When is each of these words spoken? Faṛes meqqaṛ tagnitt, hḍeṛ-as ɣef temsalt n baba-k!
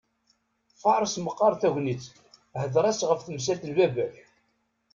Faṛes 0.81 1.15
meqqaṛ 1.19 1.53
tagnitt, 1.61 2.03
hḍeṛ-as 2.61 2.99
ɣef 3.09 3.19
temsalt 3.21 3.63
n 3.65 3.71
baba-k! 3.77 4.15